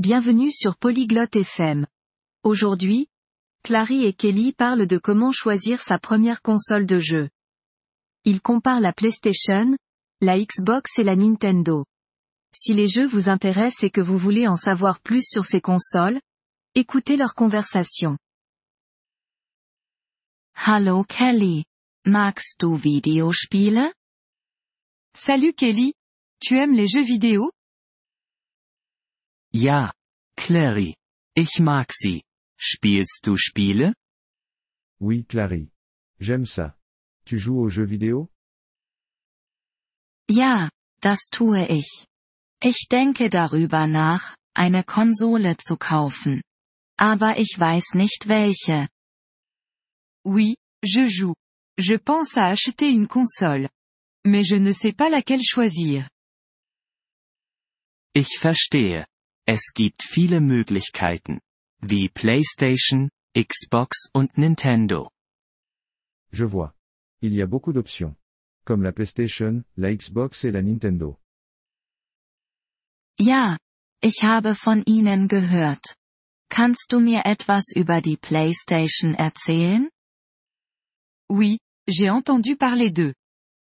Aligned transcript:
Bienvenue 0.00 0.50
sur 0.50 0.78
Polyglotte 0.78 1.36
FM. 1.36 1.86
Aujourd'hui, 2.42 3.08
Clary 3.62 4.06
et 4.06 4.14
Kelly 4.14 4.54
parlent 4.54 4.86
de 4.86 4.96
comment 4.96 5.30
choisir 5.30 5.82
sa 5.82 5.98
première 5.98 6.40
console 6.40 6.86
de 6.86 6.98
jeu. 6.98 7.28
Ils 8.24 8.40
comparent 8.40 8.80
la 8.80 8.94
PlayStation, 8.94 9.76
la 10.22 10.38
Xbox 10.38 10.98
et 10.98 11.02
la 11.02 11.16
Nintendo. 11.16 11.84
Si 12.56 12.72
les 12.72 12.88
jeux 12.88 13.06
vous 13.06 13.28
intéressent 13.28 13.84
et 13.84 13.90
que 13.90 14.00
vous 14.00 14.16
voulez 14.16 14.48
en 14.48 14.56
savoir 14.56 15.00
plus 15.00 15.22
sur 15.22 15.44
ces 15.44 15.60
consoles, 15.60 16.18
écoutez 16.74 17.18
leur 17.18 17.34
conversation. 17.34 18.16
Hallo 20.64 21.04
Kelly. 21.04 21.64
Magst 22.06 22.58
du 22.58 22.74
Videospiele? 22.74 23.92
Salut 25.14 25.52
Kelly. 25.52 25.92
Tu 26.40 26.56
aimes 26.56 26.72
les 26.72 26.88
jeux 26.88 27.04
vidéo? 27.04 27.50
Ja, 29.52 29.92
Clary. 30.36 30.94
Ich 31.34 31.58
mag 31.58 31.92
sie. 31.92 32.22
Spielst 32.58 33.26
du 33.26 33.36
Spiele? 33.36 33.94
Oui 35.00 35.24
Clary. 35.24 35.72
J'aime 36.20 36.46
ça. 36.46 36.76
Tu 37.24 37.38
joues 37.38 37.58
aux 37.58 37.68
jeux 37.70 37.86
vidéo? 37.86 38.28
Ja, 40.28 40.70
das 41.00 41.28
tue 41.30 41.66
ich. 41.68 42.06
Ich 42.62 42.88
denke 42.88 43.30
darüber 43.30 43.86
nach, 43.86 44.36
eine 44.54 44.84
Konsole 44.84 45.56
zu 45.56 45.76
kaufen. 45.76 46.42
Aber 46.98 47.38
ich 47.38 47.58
weiß 47.58 47.94
nicht 47.94 48.28
welche. 48.28 48.88
Oui, 50.24 50.56
je 50.84 51.06
joue. 51.08 51.34
Je 51.78 51.96
pense 51.96 52.36
à 52.36 52.50
acheter 52.50 52.90
une 52.90 53.08
console. 53.08 53.68
Mais 54.26 54.44
je 54.44 54.56
ne 54.56 54.72
sais 54.72 54.92
pas 54.92 55.08
laquelle 55.08 55.42
choisir. 55.42 56.08
Ich 58.14 58.38
verstehe. 58.38 59.06
Es 59.52 59.72
gibt 59.74 60.04
viele 60.04 60.40
Möglichkeiten. 60.40 61.40
Wie 61.80 62.08
PlayStation, 62.08 63.10
Xbox 63.34 64.08
und 64.14 64.38
Nintendo. 64.38 65.10
Je 66.30 66.44
vois. 66.44 66.72
Il 67.20 67.34
y 67.34 67.42
a 67.42 67.46
beaucoup 67.46 67.72
d'options. 67.72 68.14
Comme 68.64 68.84
la 68.84 68.92
PlayStation, 68.92 69.64
la 69.76 69.92
Xbox 69.92 70.44
et 70.44 70.52
la 70.52 70.62
Nintendo. 70.62 71.18
Ja, 73.18 73.58
ich 74.00 74.22
habe 74.22 74.54
von 74.54 74.84
ihnen 74.86 75.26
gehört. 75.26 75.96
Kannst 76.48 76.92
du 76.92 77.00
mir 77.00 77.22
etwas 77.24 77.72
über 77.74 78.00
die 78.00 78.18
PlayStation 78.18 79.14
erzählen? 79.14 79.90
Oui, 81.28 81.58
j'ai 81.88 82.08
entendu 82.08 82.56
parler 82.56 82.92
d'eux. 82.92 83.14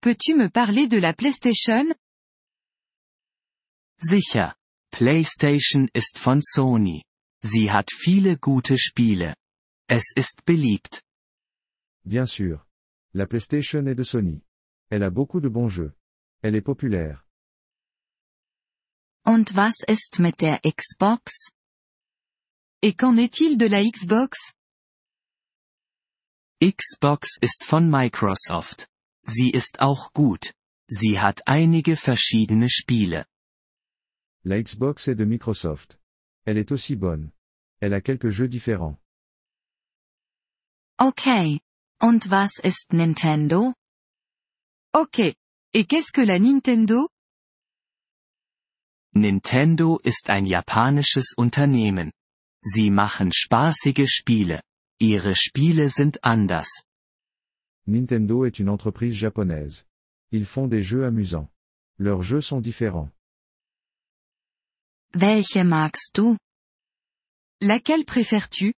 Peux-tu 0.00 0.36
me 0.36 0.48
parler 0.48 0.86
de 0.86 0.98
la 0.98 1.12
PlayStation? 1.12 1.92
Sicher. 3.98 4.54
PlayStation 4.92 5.88
ist 5.94 6.18
von 6.18 6.40
Sony. 6.42 7.02
Sie 7.42 7.72
hat 7.72 7.90
viele 7.90 8.36
gute 8.36 8.76
Spiele. 8.78 9.34
Es 9.88 10.12
ist 10.14 10.44
beliebt. 10.44 11.02
Bien 12.04 12.26
sûr. 12.26 12.64
La 13.14 13.26
PlayStation 13.26 13.86
est 13.86 13.96
de 13.96 14.04
Sony. 14.04 14.42
Elle 14.90 15.02
a 15.04 15.10
beaucoup 15.10 15.40
de 15.40 15.48
bons 15.48 15.70
jeux. 15.70 15.94
Elle 16.42 16.56
est 16.56 16.64
populaire. 16.64 17.24
Und 19.24 19.54
was 19.56 19.82
ist 19.88 20.18
mit 20.18 20.40
der 20.42 20.60
Xbox? 20.60 21.50
Et 22.82 22.94
qu'en 22.94 23.16
est-il 23.16 23.56
de 23.56 23.66
la 23.66 23.82
Xbox? 23.82 24.52
Xbox 26.60 27.38
ist 27.40 27.64
von 27.64 27.88
Microsoft. 27.88 28.88
Sie 29.24 29.50
ist 29.50 29.80
auch 29.80 30.12
gut. 30.12 30.52
Sie 30.86 31.18
hat 31.18 31.46
einige 31.46 31.96
verschiedene 31.96 32.68
Spiele. 32.68 33.24
La 34.44 34.60
Xbox 34.60 35.06
est 35.06 35.14
de 35.14 35.24
Microsoft. 35.24 36.00
Elle 36.44 36.58
est 36.58 36.72
aussi 36.72 36.96
bonne. 36.96 37.30
Elle 37.80 37.94
a 37.94 38.00
quelques 38.00 38.30
jeux 38.30 38.48
différents. 38.48 38.98
Okay. 40.98 41.60
Und 42.00 42.26
was 42.28 42.58
ist 42.64 42.92
Nintendo? 42.92 43.72
Ok. 44.92 45.20
Et 45.74 45.84
qu'est-ce 45.86 46.10
que 46.12 46.20
la 46.20 46.40
Nintendo? 46.40 47.08
Nintendo 49.14 50.00
ist 50.02 50.28
ein 50.28 50.46
japanisches 50.46 51.34
Unternehmen. 51.36 52.10
Sie 52.64 52.90
machen 52.90 53.30
spaßige 53.32 54.08
Spiele. 54.08 54.60
Ihre 55.00 55.36
Spiele 55.36 55.88
sind 55.88 56.18
anders. 56.24 56.68
Nintendo 57.86 58.44
est 58.44 58.58
une 58.58 58.68
entreprise 58.68 59.14
japonaise. 59.14 59.84
Ils 60.32 60.46
font 60.46 60.66
des 60.66 60.82
jeux 60.82 61.04
amusants. 61.04 61.48
Leurs 61.98 62.22
jeux 62.22 62.40
sont 62.40 62.60
différents. 62.60 63.10
Welche 65.14 65.64
magst 65.64 66.12
du? 66.16 66.38
Laquelle 67.60 68.04
préfères-tu? 68.04 68.72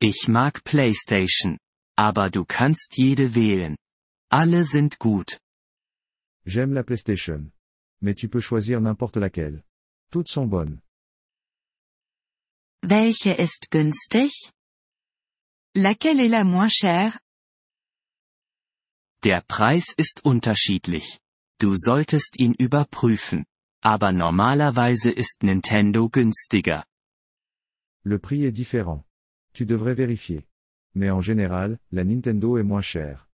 Ich 0.00 0.28
mag 0.28 0.64
PlayStation. 0.64 1.58
Aber 1.96 2.30
du 2.30 2.44
kannst 2.44 2.96
jede 2.96 3.34
wählen. 3.34 3.76
Alle 4.30 4.64
sind 4.64 4.98
gut. 4.98 5.38
J'aime 6.46 6.72
la 6.72 6.82
PlayStation. 6.82 7.52
Mais 8.00 8.14
tu 8.16 8.28
peux 8.28 8.40
choisir 8.40 8.80
n'importe 8.80 9.18
laquelle. 9.18 9.62
Toutes 10.10 10.28
sont 10.28 10.48
bonnes. 10.48 10.80
Welche 12.82 13.36
ist 13.38 13.70
günstig? 13.70 14.32
Laquelle 15.76 16.18
est 16.18 16.30
la 16.30 16.44
moins 16.44 16.70
chère? 16.70 17.18
Der 19.22 19.42
Preis 19.42 19.94
ist 19.96 20.24
unterschiedlich. 20.24 21.20
Du 21.60 21.76
solltest 21.76 22.38
ihn 22.40 22.54
überprüfen. 22.54 23.44
Aber 23.82 24.12
normalerweise 24.12 25.10
ist 25.10 25.42
Nintendo 25.42 26.08
günstiger. 26.08 26.84
Le 28.04 28.18
prix 28.18 28.44
est 28.44 28.52
différent. 28.52 29.04
Tu 29.52 29.66
devrais 29.66 29.94
vérifier. 29.94 30.46
Mais 30.94 31.10
en 31.10 31.20
général, 31.20 31.78
la 31.92 32.04
Nintendo 32.04 32.58
est 32.58 32.62
moins 32.62 32.82
chère. 32.82 33.28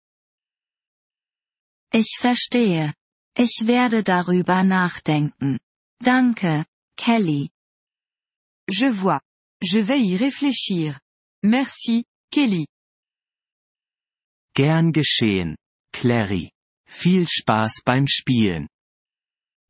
Ich 1.93 2.17
verstehe. 2.19 2.93
Ich 3.37 3.67
werde 3.67 4.03
darüber 4.03 4.63
nachdenken. 4.63 5.59
Danke, 6.01 6.65
Kelly. 6.97 7.49
Je 8.69 8.87
vois. 8.87 9.21
Je 9.61 9.79
vais 9.79 10.01
y 10.01 10.17
réfléchir. 10.17 10.99
Merci, 11.43 12.05
Kelly. 12.31 12.67
Gern 14.53 14.91
geschehen, 14.91 15.55
Clary. 15.91 16.51
Viel 16.87 17.27
Spaß 17.27 17.81
beim 17.85 18.07
Spielen. 18.07 18.67